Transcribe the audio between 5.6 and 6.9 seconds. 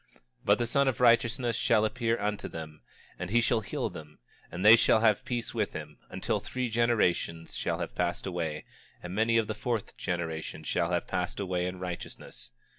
him, until three